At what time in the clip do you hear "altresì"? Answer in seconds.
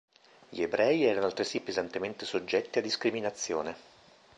1.27-1.59